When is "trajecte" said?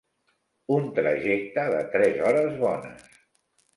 0.99-1.67